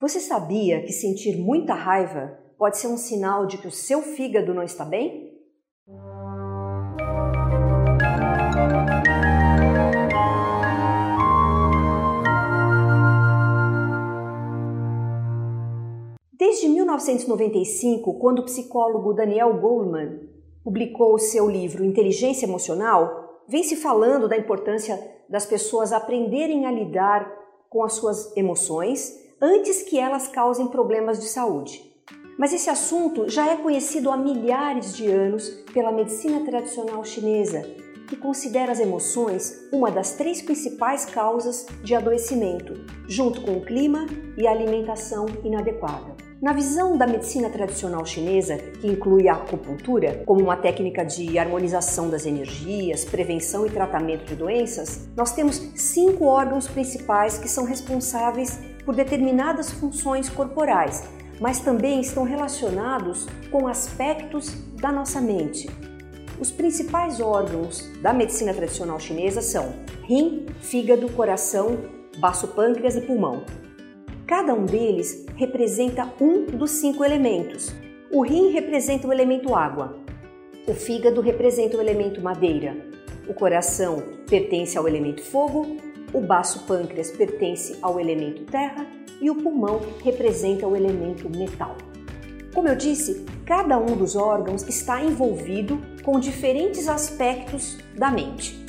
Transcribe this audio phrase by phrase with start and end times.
[0.00, 4.54] Você sabia que sentir muita raiva pode ser um sinal de que o seu fígado
[4.54, 5.36] não está bem?
[16.32, 20.20] Desde 1995, quando o psicólogo Daniel Goleman
[20.62, 24.96] publicou o seu livro Inteligência Emocional, vem se falando da importância
[25.28, 27.28] das pessoas aprenderem a lidar
[27.68, 31.88] com as suas emoções antes que elas causem problemas de saúde.
[32.36, 37.62] Mas esse assunto já é conhecido há milhares de anos pela medicina tradicional chinesa,
[38.08, 42.74] que considera as emoções uma das três principais causas de adoecimento,
[43.06, 44.06] junto com o clima
[44.36, 46.16] e a alimentação inadequada.
[46.40, 52.08] Na visão da medicina tradicional chinesa, que inclui a acupuntura como uma técnica de harmonização
[52.08, 58.60] das energias, prevenção e tratamento de doenças, nós temos cinco órgãos principais que são responsáveis
[58.88, 61.06] por determinadas funções corporais,
[61.38, 64.48] mas também estão relacionados com aspectos
[64.80, 65.68] da nossa mente.
[66.40, 71.76] Os principais órgãos da medicina tradicional chinesa são rim, fígado, coração,
[72.16, 73.44] baço pâncreas e pulmão.
[74.26, 77.70] Cada um deles representa um dos cinco elementos.
[78.10, 79.98] O rim representa o elemento água,
[80.66, 82.74] o fígado representa o elemento madeira,
[83.28, 85.76] o coração pertence ao elemento fogo
[86.12, 88.86] o baço pâncreas pertence ao elemento terra
[89.20, 91.76] e o pulmão representa o elemento metal.
[92.54, 98.64] Como eu disse, cada um dos órgãos está envolvido com diferentes aspectos da mente.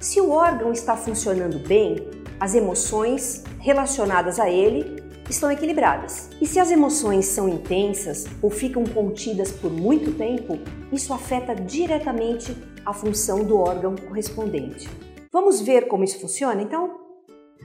[0.00, 1.96] Se o órgão está funcionando bem,
[2.38, 6.28] as emoções relacionadas a ele estão equilibradas.
[6.40, 10.58] E se as emoções são intensas ou ficam contidas por muito tempo,
[10.92, 14.88] isso afeta diretamente a função do órgão correspondente.
[15.32, 17.00] Vamos ver como isso funciona então?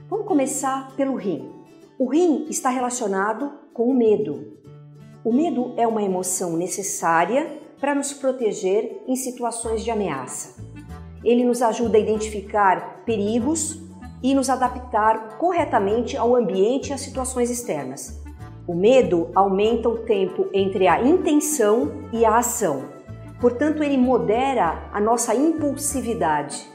[0.08, 1.50] Vamos começar pelo rim.
[1.98, 4.58] O rim está relacionado com o medo.
[5.24, 10.60] O medo é uma emoção necessária para nos proteger em situações de ameaça.
[11.24, 13.80] Ele nos ajuda a identificar perigos
[14.22, 18.20] e nos adaptar corretamente ao ambiente e às situações externas.
[18.66, 22.88] O medo aumenta o tempo entre a intenção e a ação.
[23.40, 26.72] Portanto, ele modera a nossa impulsividade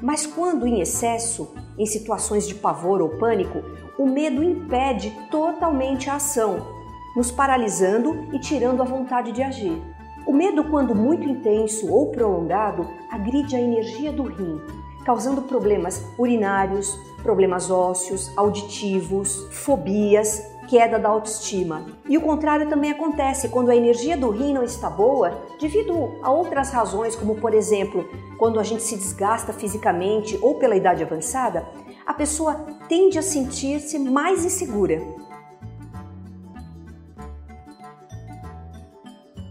[0.00, 3.62] mas quando em excesso, em situações de pavor ou pânico,
[3.98, 6.66] o medo impede totalmente a ação,
[7.14, 9.82] nos paralisando e tirando a vontade de agir.
[10.26, 14.60] O medo, quando muito intenso ou prolongado, agride a energia do rim,
[15.04, 21.86] causando problemas urinários, problemas ósseos, auditivos, fobias queda da autoestima.
[22.08, 26.30] E o contrário também acontece quando a energia do rim não está boa, devido a
[26.30, 31.66] outras razões, como por exemplo, quando a gente se desgasta fisicamente ou pela idade avançada,
[32.04, 35.02] a pessoa tende a sentir-se mais insegura.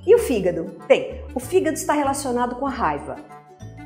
[0.05, 0.75] E o fígado?
[0.87, 3.15] Bem, o fígado está relacionado com a raiva.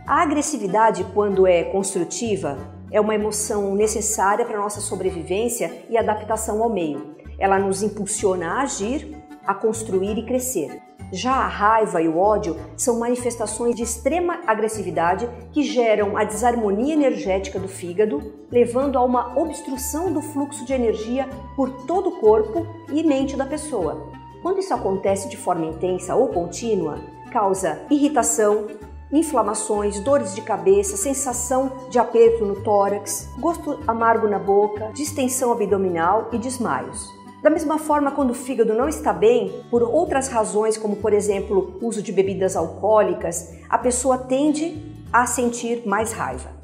[0.06, 2.58] A agressividade, quando é construtiva,
[2.92, 7.19] é uma emoção necessária para a nossa sobrevivência e adaptação ao meio.
[7.40, 10.82] Ela nos impulsiona a agir, a construir e crescer.
[11.12, 16.94] Já a raiva e o ódio são manifestações de extrema agressividade que geram a desarmonia
[16.94, 22.68] energética do fígado, levando a uma obstrução do fluxo de energia por todo o corpo
[22.94, 24.08] e mente da pessoa.
[24.44, 27.00] Quando isso acontece de forma intensa ou contínua,
[27.32, 28.68] causa irritação,
[29.12, 36.30] inflamações, dores de cabeça, sensação de aperto no tórax, gosto amargo na boca, distensão abdominal
[36.32, 37.19] e desmaios.
[37.42, 41.78] Da mesma forma, quando o fígado não está bem, por outras razões, como por exemplo,
[41.82, 46.60] uso de bebidas alcoólicas, a pessoa tende a sentir mais raiva.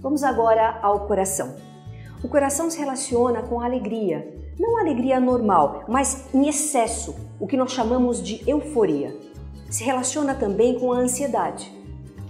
[0.00, 1.54] Vamos agora ao coração.
[2.24, 7.46] O coração se relaciona com a alegria, não a alegria normal, mas em excesso, o
[7.46, 9.16] que nós chamamos de euforia.
[9.70, 11.79] Se relaciona também com a ansiedade.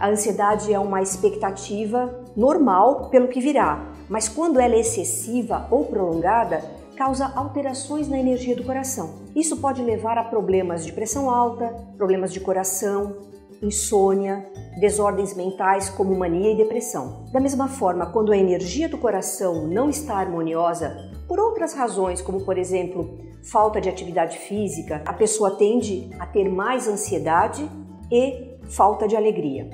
[0.00, 5.85] A ansiedade é uma expectativa normal pelo que virá, mas quando ela é excessiva ou
[5.85, 6.64] prolongada,
[6.97, 9.17] causa alterações na energia do coração.
[9.37, 11.69] Isso pode levar a problemas de pressão alta,
[11.99, 13.14] problemas de coração,
[13.61, 14.50] insônia,
[14.81, 17.26] desordens mentais como mania e depressão.
[17.31, 22.41] Da mesma forma, quando a energia do coração não está harmoniosa, por outras razões, como
[22.41, 27.70] por exemplo, falta de atividade física, a pessoa tende a ter mais ansiedade
[28.11, 29.69] e falta de alegria.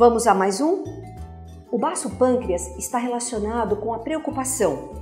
[0.00, 0.82] Vamos a mais um?
[1.70, 4.92] O baço pâncreas está relacionado com a preocupação.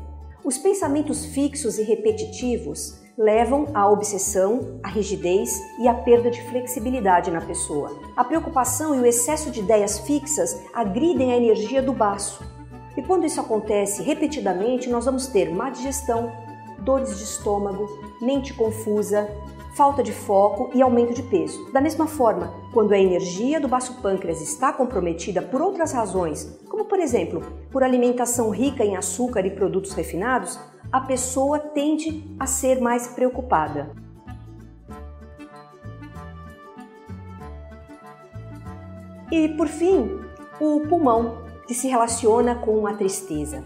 [0.45, 7.31] Os pensamentos fixos e repetitivos levam à obsessão, à rigidez e à perda de flexibilidade
[7.31, 7.97] na pessoa.
[8.17, 12.43] A preocupação e o excesso de ideias fixas agridem a energia do baço.
[12.97, 16.33] E quando isso acontece repetidamente, nós vamos ter má digestão,
[16.81, 17.87] dores de estômago,
[18.21, 19.31] mente confusa,
[19.79, 21.71] falta de foco e aumento de peso.
[21.71, 26.85] Da mesma forma, quando a energia do baço pâncreas está comprometida por outras razões, como
[26.87, 27.41] por exemplo,
[27.71, 30.59] por alimentação rica em açúcar e produtos refinados,
[30.91, 33.93] a pessoa tende a ser mais preocupada.
[39.31, 40.19] E por fim,
[40.59, 43.63] o pulmão, que se relaciona com a tristeza.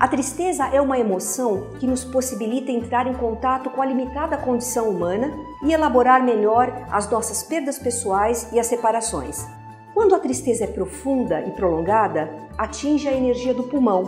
[0.00, 4.88] A tristeza é uma emoção que nos possibilita entrar em contato com a limitada condição
[4.88, 5.30] humana
[5.62, 9.46] e elaborar melhor as nossas perdas pessoais e as separações.
[9.92, 14.04] Quando a tristeza é profunda e prolongada, atinge a energia do pulmão,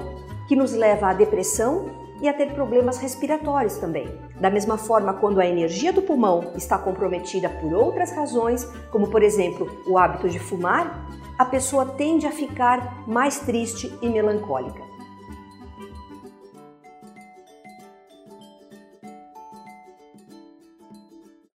[0.49, 1.91] que nos leva à depressão
[2.23, 4.09] e a ter problemas respiratórios também.
[4.41, 9.23] Da mesma forma, quando a energia do pulmão está comprometida por outras razões, como por
[9.23, 11.07] exemplo o hábito de fumar,
[11.39, 14.92] a pessoa tende a ficar mais triste e melancólica.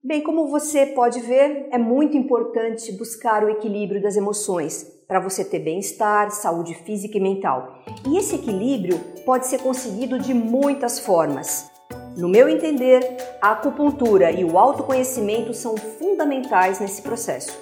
[0.06, 5.44] Bem, como você pode ver, é muito importante buscar o equilíbrio das emoções para você
[5.44, 7.80] ter bem-estar, saúde física e mental.
[8.08, 11.72] E esse equilíbrio pode ser conseguido de muitas formas.
[12.16, 17.58] No meu entender, a acupuntura e o autoconhecimento são fundamentais nesse processo.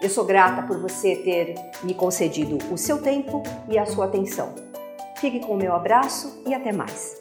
[0.00, 4.54] Eu sou grata por você ter me concedido o seu tempo e a sua atenção.
[5.16, 7.20] Fique com o meu abraço e até mais.